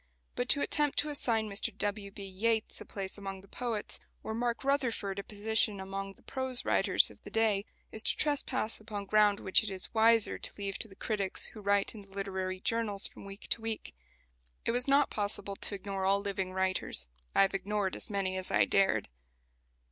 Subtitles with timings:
[0.35, 2.09] But to attempt to assign Mr W.
[2.09, 2.25] B.
[2.25, 7.11] Yeats a place among the poets, or "Mark Rutherford" a position among the prose writers
[7.11, 10.87] of the day, is to trespass upon ground which it is wiser to leave to
[10.87, 13.93] the critics who write in the literary journals from week to week.
[14.65, 17.07] It was not possible to ignore all living writers.
[17.35, 19.07] I have ignored as many as I dared.